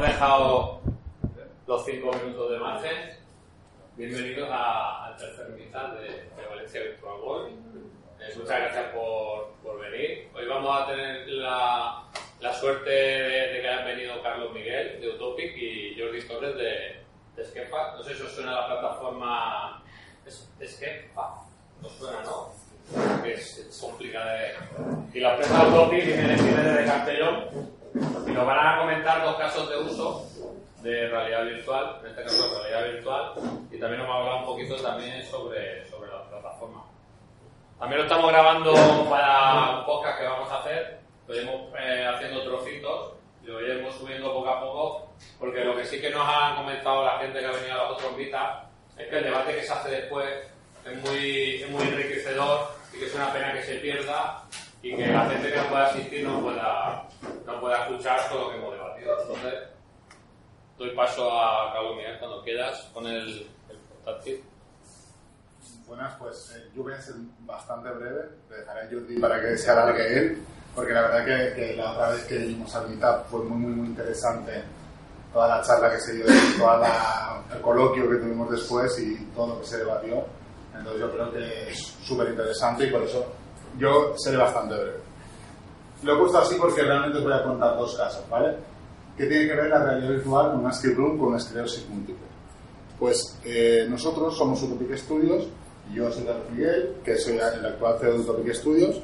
[0.00, 0.80] Hemos dejado
[1.66, 3.18] los cinco minutos de margen.
[3.96, 7.52] Bienvenidos al tercer mitad de, de Valencia Virtual World.
[8.18, 10.30] Eh, muchas gracias por, por venir.
[10.34, 12.04] Hoy vamos a tener la,
[12.40, 17.04] la suerte de, de que hayan venido Carlos Miguel de Utopic y Jordi Torres de,
[17.36, 17.96] de Skepa.
[17.96, 19.82] No sé si os suena la plataforma
[20.66, 21.44] Skepa.
[21.82, 22.54] ¿Os suena, no?
[23.26, 24.54] Es, es complicada de...
[25.12, 29.76] Y la empresa Utopic viene, desde Castellón y nos van a comentar dos casos de
[29.78, 30.26] uso
[30.82, 33.32] de realidad virtual, en este caso de realidad virtual,
[33.70, 36.84] y también nos va a hablar un poquito también sobre, sobre la plataforma.
[37.78, 38.72] También lo estamos grabando
[39.08, 43.94] para un podcast que vamos a hacer, lo iremos eh, haciendo trocitos, y lo iremos
[43.94, 47.46] subiendo poco a poco, porque lo que sí que nos han comentado la gente que
[47.46, 48.64] ha venido a las otras invitas
[48.96, 50.28] es que el debate que se hace después
[50.84, 54.39] es muy, es muy enriquecedor y que es una pena que se pierda
[54.82, 57.08] y que la gente que no pueda asistir no pueda,
[57.46, 59.20] no pueda escuchar todo lo que hemos debatido.
[59.22, 59.54] Entonces,
[60.78, 64.42] doy paso a Carlos Miguel cuando quieras con el, el portátil.
[65.86, 69.70] Buenas, pues eh, yo voy a ser bastante breve, dejaré a Jordi para que se
[69.70, 70.42] alargue él,
[70.74, 73.72] porque la verdad que, que la otra vez que vimos al Meetup fue muy, muy,
[73.72, 74.62] muy interesante
[75.32, 76.26] toda la charla que se dio,
[76.58, 76.84] todo
[77.54, 80.24] el coloquio que tuvimos después y todo lo que se debatió.
[80.76, 83.32] Entonces yo creo que es súper interesante y por eso
[83.80, 84.98] yo seré bastante breve.
[86.02, 88.56] Lo he puesto así porque realmente os voy a contar dos casos, ¿vale?
[89.16, 92.26] ¿Qué tiene que ver la realidad virtual con una escape room, con una esclerosis múltiple?
[92.98, 95.48] Pues eh, nosotros somos Utopic Studios,
[95.92, 99.00] yo soy Carlos Miguel, que soy el actual CEO de Utopic Studios,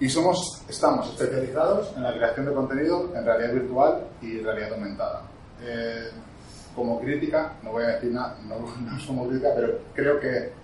[0.00, 5.22] y somos, estamos especializados en la creación de contenido en realidad virtual y realidad aumentada.
[5.62, 6.08] Eh,
[6.74, 8.56] como crítica, no voy a decir nada, no,
[8.90, 10.59] no somos crítica, pero creo que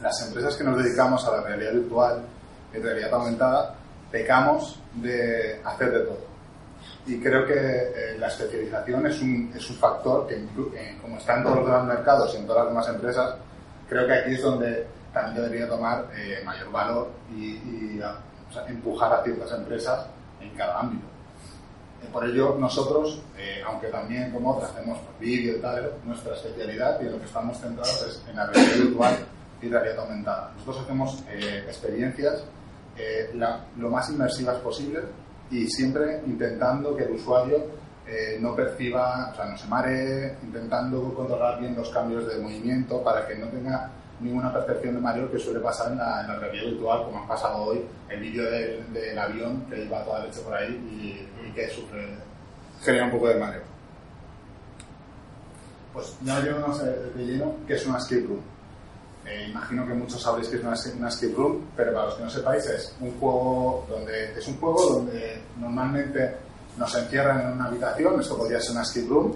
[0.00, 2.22] las empresas que nos dedicamos a la realidad virtual
[2.74, 3.74] y realidad aumentada
[4.10, 6.32] pecamos de hacer de todo.
[7.06, 11.36] Y creo que eh, la especialización es un, es un factor que, eh, como está
[11.36, 13.34] en todos los demás mercados y en todas las demás empresas,
[13.88, 18.16] creo que aquí es donde también debería tomar eh, mayor valor y, y, a-
[18.48, 20.06] o sea, empujar a ciertas empresas
[20.40, 21.04] en cada ámbito.
[22.02, 27.00] Eh, Por ello, nosotros, eh, aunque también como otras hacemos vídeo y tal, nuestra especialidad
[27.00, 29.16] y en lo que estamos centrados es en la realidad virtual
[29.62, 30.50] y realidad aumentada.
[30.54, 32.44] Nosotros hacemos eh, experiencias
[32.98, 35.00] eh, la- lo más inmersivas posible
[35.50, 37.58] y siempre intentando que el usuario
[38.06, 43.02] eh, no perciba, o sea, no se maree, intentando controlar bien los cambios de movimiento
[43.02, 43.90] para que no tenga
[44.20, 47.28] ninguna percepción de mareo que suele pasar en la, en la realidad virtual, como ha
[47.28, 51.46] pasado hoy el vídeo del, del avión que iba a toda leche por ahí y,
[51.48, 52.06] y que sufre,
[52.82, 53.62] genera un poco de mareo.
[55.92, 58.40] Pues ya llevamos de lleno que es una escape room.
[59.24, 62.22] Eh, imagino que muchos sabréis que es una, una escape room, pero para los que
[62.24, 66.34] no sepáis es un juego donde es un juego donde normalmente
[66.76, 69.34] nos encierran en una habitación, esto podría ser una escape room,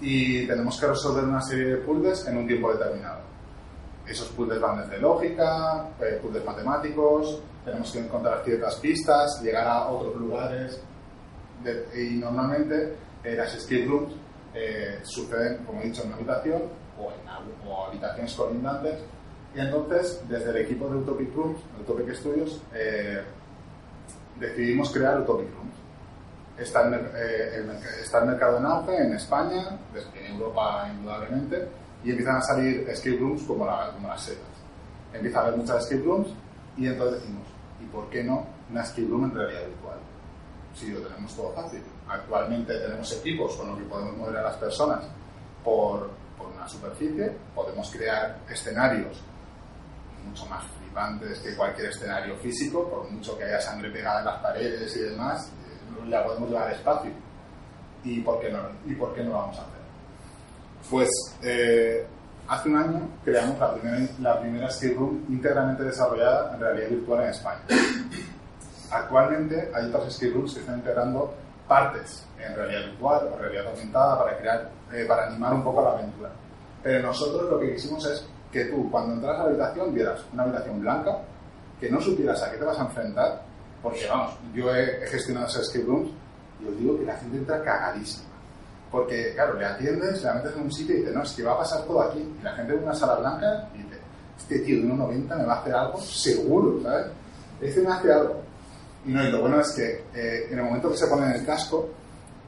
[0.00, 3.20] y tenemos que resolver una serie de puzzles en un tiempo determinado.
[4.06, 9.88] Esos puzzles van desde lógica, eh, puzzles matemáticos, tenemos que encontrar ciertas pistas, llegar a
[9.88, 10.80] otros lugares,
[11.62, 14.14] de- y normalmente eh, las escape rooms
[14.54, 16.62] eh, suceden, como he dicho, en una habitación
[16.98, 18.94] o en o habitaciones colindantes.
[19.56, 23.22] Y entonces, desde el equipo de Utopic Rooms, Utopic Studios, eh,
[24.38, 25.74] decidimos crear Utopic Rooms.
[26.58, 27.64] Está mer- eh,
[28.02, 29.78] está mercado en auge en España,
[30.14, 31.68] en Europa indudablemente,
[32.04, 34.44] y empiezan a salir escape rooms como, la- como las setas.
[35.12, 36.28] Empieza a haber muchas escape rooms
[36.76, 37.46] y entonces decimos,
[37.82, 39.96] ¿y por qué no una escape room en realidad virtual?
[40.74, 41.80] si lo tenemos todo fácil.
[42.06, 45.04] Actualmente tenemos equipos con los que podemos mover a las personas
[45.64, 49.22] por, por una superficie, podemos crear escenarios
[50.26, 54.42] mucho más flipantes que cualquier escenario físico, por mucho que haya sangre pegada en las
[54.42, 57.10] paredes y demás, eh, la podemos llevar espacio.
[58.04, 59.76] ¿Y por qué no, y por qué no lo vamos a hacer?
[60.90, 61.08] Pues
[61.42, 62.06] eh,
[62.48, 67.30] hace un año creamos la primera, la primera room íntegramente desarrollada en realidad virtual en
[67.30, 67.62] España.
[68.90, 71.34] Actualmente hay otras escape rooms que están integrando
[71.66, 75.90] partes en realidad virtual o realidad aumentada para crear, eh, para animar un poco la
[75.90, 76.30] aventura.
[76.82, 78.24] Pero nosotros lo que quisimos es
[78.56, 81.18] que tú cuando entras a la habitación vieras una habitación blanca,
[81.78, 83.42] que no supieras a qué te vas a enfrentar,
[83.82, 86.10] Porque vamos, yo he, gestionado esas escape rooms
[86.60, 88.24] y os digo que la gente entra cagadísima.
[88.90, 91.52] Porque, claro, le atiendes, la metes en un sitio y dice, no, es que va
[91.52, 92.18] a pasar todo aquí.
[92.18, 93.98] Y la gente ve una sala blanca y dice,
[94.38, 97.06] este tío de 1,90 me va a hacer algo seguro, ¿sabes?
[97.60, 98.40] Este me hace algo.
[99.04, 101.32] Y no, y lo bueno es que eh, en el momento que se pone en
[101.32, 101.90] el casco,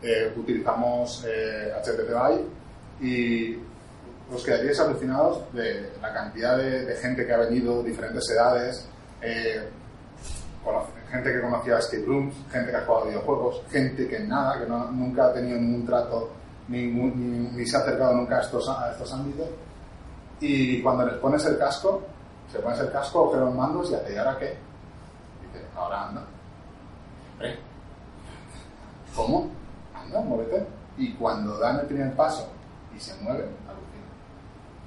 [0.02, 3.58] eh, utilizamos eh, HTTP y
[4.32, 8.86] os quedaríais alucinados de la cantidad de, de gente que ha venido, diferentes edades,
[9.22, 9.69] eh,
[11.10, 14.90] gente que conocía escape rooms, gente que ha jugado videojuegos, gente que nada, que no-
[14.92, 16.30] nunca ha tenido ningún trato,
[16.69, 19.48] ningún- ni, ni se ha acercado nunca a estos, a estos ámbitos.
[20.40, 22.02] Y cuando les pones el casco,
[22.52, 24.46] se pones el casco, coge los mandos y hace, ¿y ahora qué?
[24.46, 26.22] Dice, ahora anda.
[27.32, 27.58] Hombre,
[29.16, 29.50] ¿Cómo?
[29.94, 30.66] Anda, muévete.
[30.98, 32.46] Y cuando dan el primer paso
[32.94, 33.97] y se mueven, alucinan.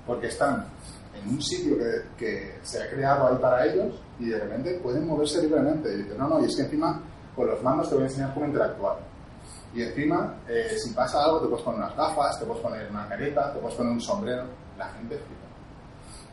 [0.06, 0.66] Porque están
[1.16, 5.08] en un sitio que, que se ha creado ahí para ellos y de repente pueden
[5.08, 5.94] moverse libremente.
[5.94, 7.02] Y dicen, no, no, y es que encima
[7.36, 8.98] con los mandos te voy a enseñar cómo interactuar.
[9.74, 13.08] Y encima, eh, si pasa algo, te puedes poner unas gafas, te puedes poner una
[13.08, 14.44] careta, te puedes poner un sombrero.
[14.78, 15.42] La gente flipa.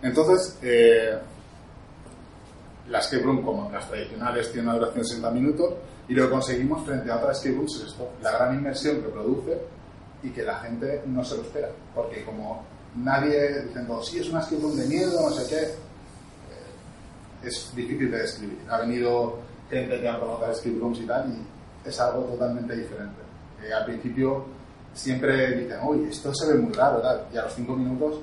[0.02, 1.18] Entonces, eh,
[2.88, 5.74] la escape room, como las tradicionales, tiene una duración de 60 minutos
[6.08, 9.08] y lo que conseguimos frente a otras escape rooms es esto, la gran inversión que
[9.08, 9.58] produce
[10.22, 11.68] y que la gente no se lo espera.
[11.94, 12.64] Porque como
[13.04, 15.74] nadie diciendo, sí, es una room de miedo, no sé qué, eh,
[17.44, 18.58] es difícil de describir.
[18.68, 19.38] Ha venido
[19.70, 23.20] gente que ha las escape rooms y tal y es algo totalmente diferente.
[23.62, 24.46] Eh, al principio
[24.94, 28.20] siempre dicen, uy, esto se ve muy raro, tal, y a los 5 minutos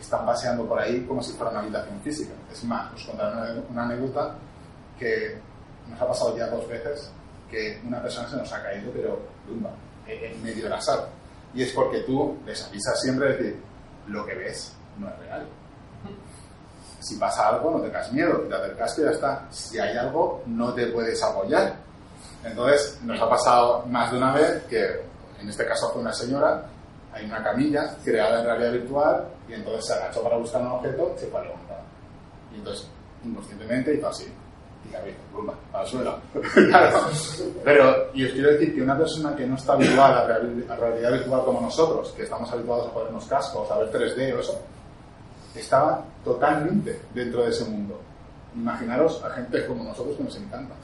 [0.00, 2.32] están paseando por ahí como si fuera una habitación física.
[2.52, 4.34] Es más, os contaré una, una anécdota
[4.98, 5.38] que
[5.88, 7.10] nos ha pasado ya dos veces
[7.50, 9.18] que una persona se nos ha caído, pero
[9.48, 9.70] lumba,
[10.06, 11.08] en medio de la sala.
[11.56, 13.62] Y es porque tú les avisas siempre de decir,
[14.08, 15.46] lo que ves no es real.
[17.00, 19.46] Si pasa algo, no tengas miedo, te acercas que ya está.
[19.50, 21.76] Si hay algo, no te puedes apoyar.
[22.44, 25.00] Entonces, nos ha pasado más de una vez que,
[25.40, 26.66] en este caso fue una señora,
[27.10, 31.16] hay una camilla creada en realidad virtual y entonces se agachó para buscar un objeto
[31.16, 31.80] se fue a levantar.
[32.52, 32.86] Y entonces,
[33.24, 34.30] inconscientemente hizo así.
[36.68, 36.98] Claro.
[37.64, 40.76] Pero, y os quiero decir que una persona que no está habituada a, reali- a
[40.76, 44.60] realidad virtual como nosotros, que estamos habituados a ponernos cascos, a ver 3D o eso,
[45.54, 48.00] estaba totalmente dentro de ese mundo.
[48.54, 50.74] Imaginaros a gente como nosotros que nos encanta.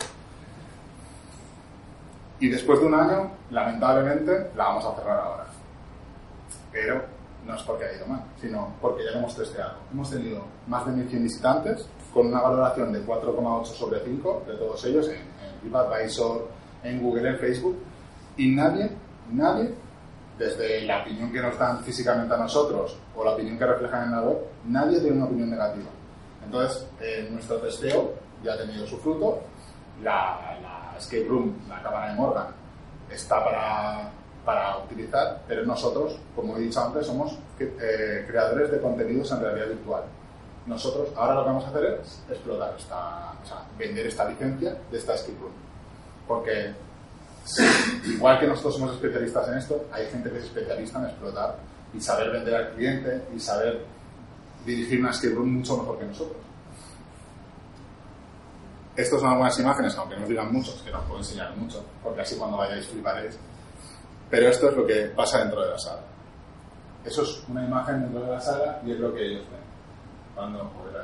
[2.40, 5.46] Y después de un año, lamentablemente, la vamos a cerrar ahora.
[6.72, 7.02] Pero
[7.46, 9.74] no es porque ha ido mal, sino porque ya lo hemos testeado.
[9.92, 14.84] Hemos tenido más de 1.100 visitantes con una valoración de 4,8 sobre 5 de todos
[14.84, 16.48] ellos en, en TripAdvisor,
[16.84, 17.78] en Google, en Facebook.
[18.36, 18.90] Y nadie,
[19.30, 19.74] nadie,
[20.38, 24.10] desde la opinión que nos dan físicamente a nosotros o la opinión que reflejan en
[24.12, 25.90] la web, nadie tiene una opinión negativa.
[26.44, 29.40] Entonces, eh, nuestro testeo ya ha tenido su fruto.
[30.02, 32.46] La, la escape room, la cámara de Morgan,
[33.10, 34.10] está para,
[34.44, 39.68] para utilizar, pero nosotros, como he dicho antes, somos eh, creadores de contenidos en realidad
[39.68, 40.02] virtual.
[40.66, 44.76] Nosotros ahora lo que vamos a hacer es explotar esta, o sea, vender esta licencia
[44.90, 45.52] de esta room.
[46.26, 46.72] Porque
[48.06, 51.56] igual que nosotros somos especialistas en esto, hay gente que es especialista en explotar
[51.92, 53.84] y saber vender al cliente y saber
[54.64, 56.36] dirigir una escape room mucho mejor que nosotros.
[58.94, 62.20] Estas son algunas imágenes, aunque no digan muchos, que no os puedo enseñar mucho, porque
[62.20, 63.38] así cuando vayáis fliparéis.
[64.30, 66.02] Pero esto es lo que pasa dentro de la sala.
[67.04, 69.71] Eso es una imagen dentro de la sala y es lo que ellos ven.
[70.34, 70.94] Cuando, joder,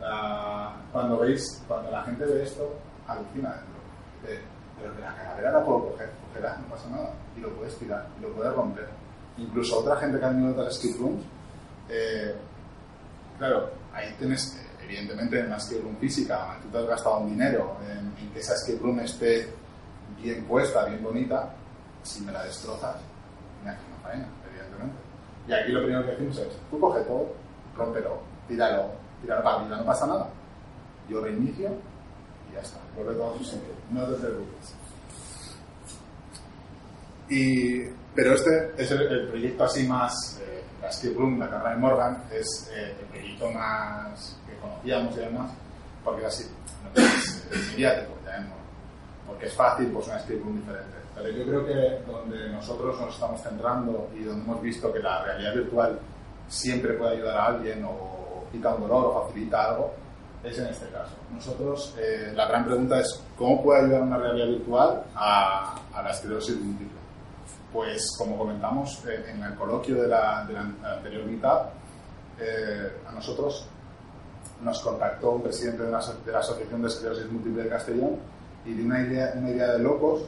[0.00, 2.74] la- la- cuando veis, cuando la gente ve esto,
[3.06, 3.80] alucina dentro.
[4.28, 4.40] De,
[4.80, 7.10] pero que la calavera la puedo coger, cogerla, no pasa nada.
[7.36, 8.88] Y lo puedes tirar, y lo puedes romper.
[9.36, 11.22] Incluso otra gente que ha venido de escape rooms,
[11.88, 12.34] eh,
[13.38, 17.30] claro, ahí tienes, eh, evidentemente, en una escape room física, tú te has gastado un
[17.30, 19.52] dinero en, en que esa escape room esté
[20.22, 21.50] bien puesta, bien bonita,
[22.02, 22.96] si me la destrozas,
[23.64, 24.96] me haces una faena, evidentemente.
[25.48, 27.32] Y aquí lo primero que decimos es, tú coge todo,
[27.80, 30.28] rómpelo, tíralo, tíralo para arriba, no pasa nada.
[31.08, 31.70] Yo reinicio
[32.50, 34.74] y ya está, vuelve todo a su sitio, no te preocupes.
[37.28, 37.84] Y,
[38.14, 41.76] pero este es el, el proyecto así más, eh, la Escape Room, la carrera de
[41.76, 45.52] Morgan, es eh, el proyecto más que conocíamos y demás,
[46.04, 46.50] porque así,
[46.82, 48.58] no es, es mediático, ya vemos,
[49.26, 51.00] porque es fácil, pues una Escape Room diferente.
[51.14, 55.22] Pero yo creo que donde nosotros nos estamos centrando y donde hemos visto que la
[55.22, 56.00] realidad virtual
[56.50, 59.94] siempre puede ayudar a alguien o quita un dolor o facilita algo,
[60.42, 61.12] es en este caso.
[61.32, 66.10] Nosotros, eh, la gran pregunta es, ¿cómo puede ayudar una realidad virtual a, a la
[66.10, 66.98] esclerosis múltiple?
[67.72, 71.66] Pues, como comentamos eh, en el coloquio de la, de anterior mitad,
[72.38, 73.68] eh, a nosotros
[74.62, 78.16] nos contactó un presidente de, la Asociación de Esclerosis Múltiple de Castellón
[78.64, 80.22] y de una idea, una idea de locos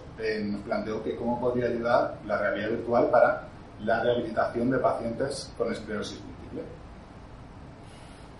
[0.44, 3.48] nos planteó que cómo podría ayudar la realidad virtual para
[3.84, 6.62] la rehabilitación de pacientes con esclerosis múltiple.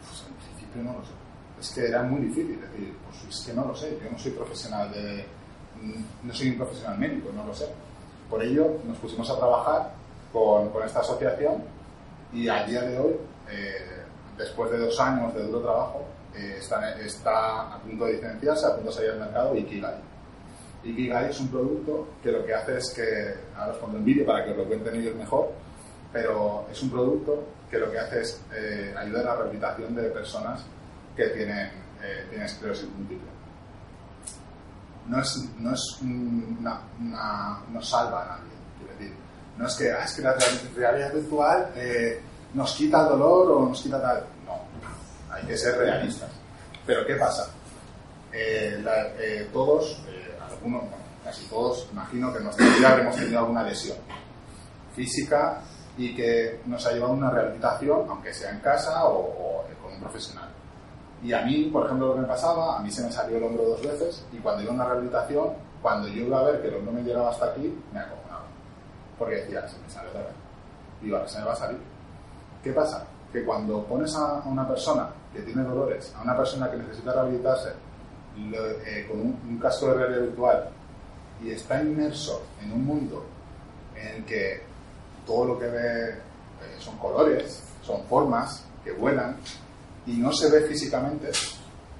[0.00, 1.12] Pues en principio no lo sé.
[1.60, 4.32] Es que era muy difícil decir, pues es que no lo sé, yo no soy
[4.32, 5.24] profesional de...
[6.22, 7.68] no soy un profesional médico, no lo sé.
[8.28, 9.92] Por ello nos pusimos a trabajar
[10.32, 11.62] con, con esta asociación
[12.32, 13.14] y a día de hoy,
[13.50, 14.04] eh,
[14.38, 18.74] después de dos años de duro trabajo, eh, está, está, a punto de licenciarse, a
[18.74, 19.54] punto de salir al mercado
[20.84, 20.92] Ikigai.
[20.92, 24.26] Ikigai es un producto que lo que hace es que, ahora os pondré un vídeo
[24.26, 25.52] para que os lo cuenten ellos mejor,
[26.12, 30.02] pero es un producto que lo que hace es eh, ayudar a la rehabilitación de
[30.10, 30.64] personas
[31.16, 31.68] que tienen,
[32.02, 33.30] eh, tienen esclerosis múltiple.
[35.08, 36.80] No es, no es una,
[37.68, 39.14] no salva a nadie, quiero decir.
[39.58, 40.36] No es que, ah, es que la
[40.76, 41.72] realidad virtual
[42.54, 44.26] nos quita el dolor o nos quita tal
[45.32, 46.30] hay que ser realistas.
[46.86, 47.48] Pero ¿qué pasa?
[48.32, 48.82] Eh,
[49.18, 50.02] eh, todos,
[50.62, 50.84] algunos,
[51.24, 53.96] casi todos, imagino que en nuestra vida habremos tenido alguna lesión
[54.94, 55.60] física
[55.96, 60.00] y que nos ha llevado a una rehabilitación, aunque sea en casa o, con un
[60.00, 60.48] profesional.
[61.22, 63.44] Y a mí, por ejemplo, lo que me pasaba, a mí se me salió el
[63.44, 65.50] hombro dos veces y cuando iba a una rehabilitación,
[65.80, 68.44] cuando yo iba a ver que el hombro me llegaba hasta aquí, me acojonaba.
[69.18, 70.32] Porque decía, se me sale otra vez.
[71.02, 71.78] Y ahora se me va a salir.
[72.62, 73.04] ¿Qué pasa?
[73.32, 77.72] Que cuando pones a una persona que tiene dolores a una persona que necesita rehabilitarse
[78.36, 80.68] eh, con un, casco de realidad virtual
[81.42, 83.26] y está inmerso en un mundo
[83.94, 84.62] en el que
[85.26, 86.16] todo lo que ve eh,
[86.78, 89.36] son colores, son formas que vuelan
[90.06, 91.30] y no se ve físicamente,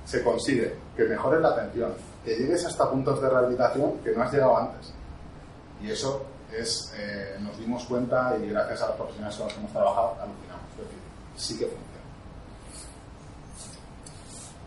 [0.04, 1.92] se consigue que mejores la atención,
[2.24, 4.92] que llegues hasta puntos de rehabilitación que no has llegado antes.
[5.82, 9.60] Y eso es, eh, nos dimos cuenta y gracias a los profesionales con los que
[9.60, 10.64] hemos trabajado, alucinamos.
[10.72, 10.98] Es decir,
[11.36, 11.91] sí que funciona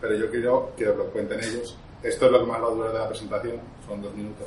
[0.00, 1.76] pero yo quiero que os lo cuenten ellos.
[2.02, 4.46] Esto es lo que más va a durar de la presentación, son dos minutos.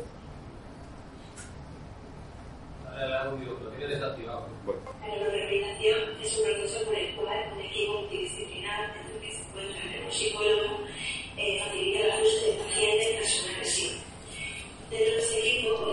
[2.99, 4.47] El audio lo tiene desactivado.
[4.65, 4.81] Bueno.
[5.01, 9.41] La rehabilitación es un proceso por el cual un equipo multidisciplinar, en el que se
[9.43, 10.79] encuentra un psicólogo,
[11.37, 13.95] eh, facilita el ajuste del paciente tras una lesión.
[14.89, 15.85] Dentro de ese equipo,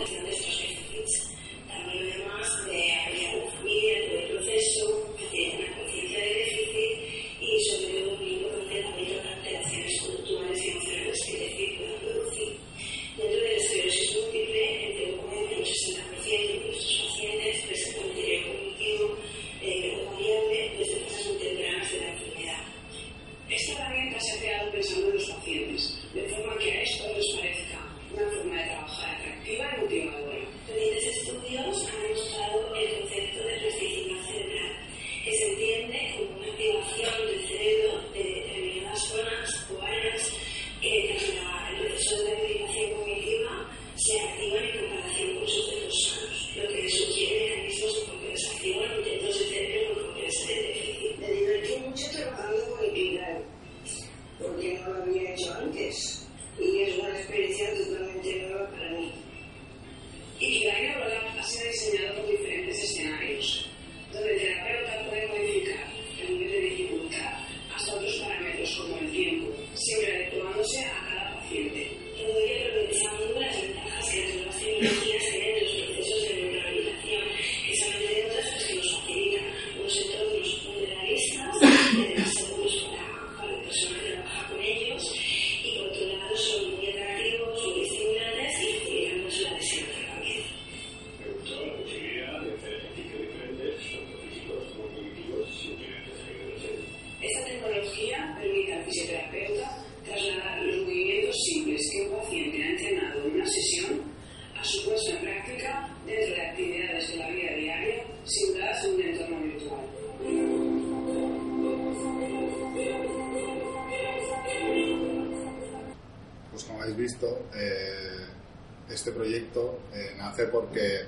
[119.07, 121.07] este proyecto eh, nace porque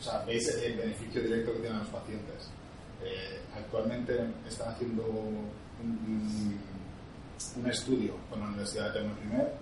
[0.00, 2.48] o sea, veis el beneficio directo que tienen los pacientes.
[3.04, 5.50] Eh, actualmente están haciendo un,
[5.82, 6.60] un-
[7.70, 9.52] estudio con la Universidad de Primer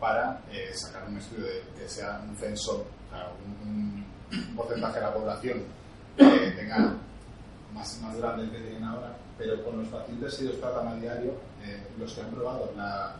[0.00, 3.30] para eh, sacar un estudio de, que sea un censo, o sea,
[3.64, 5.62] un, un porcentaje de la población
[6.16, 6.94] que tenga
[7.74, 11.32] más, más grande que tienen ahora, pero con los pacientes si los tratan a diario,
[11.64, 13.16] eh, los que han probado la,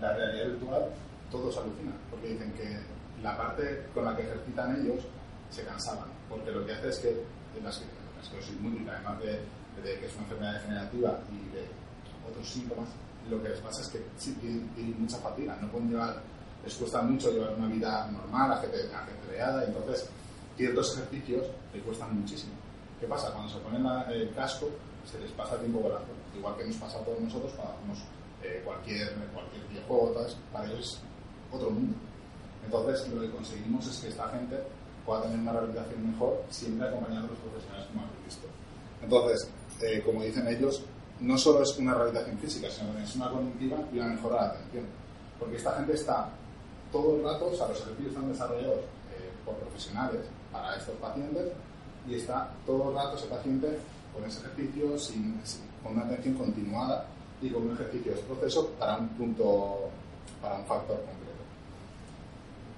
[0.00, 0.84] la realidad virtual,
[1.30, 2.78] todos alucinan, porque dicen que
[3.22, 5.04] la parte con la que ejercitan ellos
[5.50, 7.10] se cansaban, porque lo que hace es que
[7.56, 7.82] en las,
[8.22, 9.32] esclerosis múltiple, además de,
[9.82, 11.64] de que es una enfermedad degenerativa y de
[12.30, 12.88] otros síntomas,
[13.30, 16.20] lo que les pasa es que sí tienen, tienen mucha fatiga, no pueden llevar,
[16.64, 20.08] les cuesta mucho llevar una vida normal, ajetre- ajetreada, entonces
[20.56, 22.52] ciertos ejercicios les cuestan muchísimo.
[23.00, 23.32] ¿Qué pasa?
[23.32, 24.68] Cuando se ponen la- el casco,
[25.10, 27.98] se les pasa el tiempo volando, igual que nos pasa a todos nosotros cuando hacemos
[28.42, 30.14] eh, cualquier, cualquier videojuego,
[30.52, 31.00] para ellos
[31.52, 31.94] otro mundo.
[32.64, 34.56] Entonces, lo que conseguimos es que esta gente
[35.06, 38.46] pueda tener una rehabilitación mejor, siempre acompañado de los profesionales como habéis visto.
[39.02, 39.48] Entonces,
[39.82, 40.82] eh, como dicen ellos,
[41.20, 44.40] no solo es una rehabilitación física, sino que es una cognitiva y una mejora de
[44.42, 44.84] la atención.
[45.38, 46.28] Porque esta gente está
[46.92, 48.78] todo el rato, o sea, los ejercicios están desarrollados
[49.16, 50.20] eh, por profesionales
[50.52, 51.52] para estos pacientes
[52.08, 53.78] y está todo el rato ese paciente
[54.14, 57.06] con ese ejercicio sin- sin- con una atención continuada
[57.40, 59.88] y con un ejercicio de proceso para un punto,
[60.42, 61.29] para un factor concreto.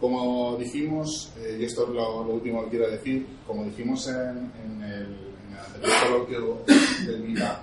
[0.03, 4.51] Como dijimos, eh, y esto es lo, lo último que quiero decir, como dijimos en,
[4.65, 5.17] en el,
[5.57, 6.59] anterior coloquio
[7.07, 7.59] del Meetup,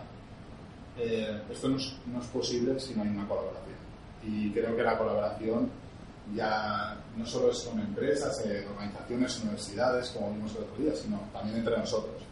[0.98, 3.76] eh, esto no es, no es posible si no hay una colaboración.
[4.24, 5.70] Y creo que la colaboración
[6.34, 11.20] ya no solo es con empresas, eh, organizaciones, universidades, como vimos el otro día, sino
[11.34, 12.24] también entre nosotros.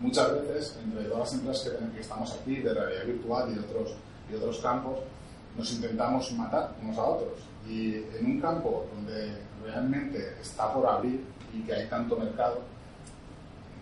[0.00, 3.60] Muchas veces, entre todas las empresas que, que estamos aquí, de realidad virtual y de
[3.60, 3.94] otros,
[4.28, 4.98] y otros campos,
[5.56, 7.38] nos intentamos matar unos a otros.
[7.68, 12.60] Y en un campo donde realmente está por abrir y que hay tanto mercado,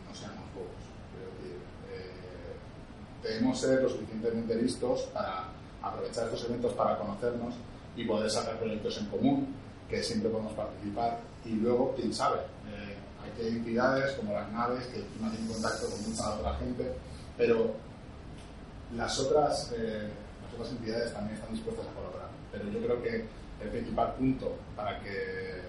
[0.09, 0.83] no seamos pocos.
[1.91, 5.45] Eh, debemos ser lo suficientemente listos para
[5.83, 7.55] aprovechar estos eventos para conocernos
[7.97, 9.55] y poder sacar proyectos en común,
[9.89, 11.21] que siempre podemos participar.
[11.45, 12.97] Y luego, quién sabe, eh,
[13.41, 16.93] hay entidades como las naves que no tienen contacto con mucha otra gente,
[17.37, 17.75] pero
[18.95, 20.09] las otras, eh,
[20.43, 22.29] las otras entidades también están dispuestas a colaborar.
[22.53, 23.27] Pero yo creo que
[23.62, 25.61] el principal punto para que,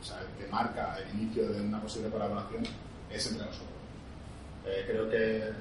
[0.00, 2.62] o sea, el que marca el inicio de una posible colaboración
[3.10, 3.68] es entre nosotros.
[4.66, 5.52] Eh, creo que,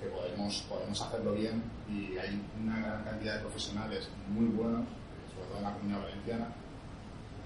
[0.00, 5.34] que podemos, podemos hacerlo bien y hay una gran cantidad de profesionales muy buenos, eh,
[5.34, 6.46] sobre todo en la comunidad valenciana.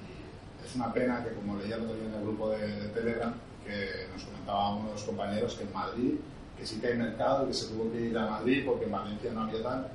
[0.02, 2.88] Y es una pena que, como leía el otro día en el grupo de, de
[2.88, 3.34] Telegram,
[3.64, 6.14] que nos comentaba uno de los compañeros que en Madrid,
[6.56, 9.32] que sí que hay mercado que se tuvo que ir a Madrid porque en Valencia
[9.32, 9.90] no había tal.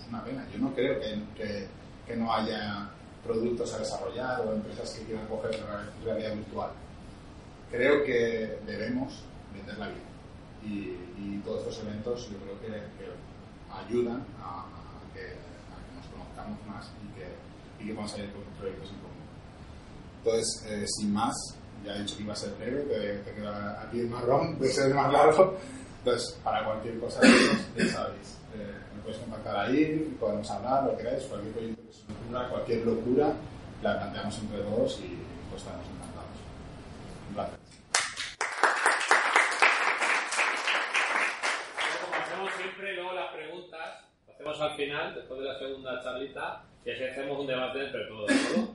[0.00, 0.46] Es una pena.
[0.52, 1.66] Yo no creo que, que,
[2.06, 2.90] que no haya
[3.24, 6.70] productos a desarrollar o empresas que quieran coger la realidad virtual.
[7.70, 10.14] Creo que debemos venderla bien.
[10.62, 13.10] Y, y todos estos eventos yo creo que, que
[13.72, 18.30] ayudan a, a que, a que nos conozcamos más y que, y que podamos salir
[18.32, 19.14] con proyectos en común.
[20.18, 21.34] Entonces, eh, sin más,
[21.84, 24.68] ya he dicho que iba a ser breve, te, te queda aquí el marrón de
[24.68, 25.56] ser más largo.
[25.98, 31.24] Entonces, para cualquier cosa ya sabéis, eh, podéis contactar ahí, podemos hablar, lo que queráis,
[31.24, 33.32] cualquier proyecto que se os ocurra, cualquier locura,
[33.82, 35.18] la planteamos entre todos y
[35.50, 36.38] pues encantados.
[37.28, 37.58] Un placer.
[42.22, 47.04] Hacemos siempre, luego las preguntas, hacemos al final, después de la segunda charlita, y así
[47.04, 48.30] hacemos un debate entre todos.
[48.56, 48.74] ¿no?